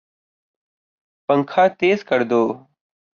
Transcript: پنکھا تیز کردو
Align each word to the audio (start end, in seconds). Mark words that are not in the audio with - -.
پنکھا 1.29 1.63
تیز 1.79 1.99
کردو 2.09 2.43